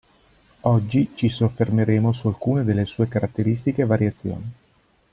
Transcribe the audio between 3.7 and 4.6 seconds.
e variazioni.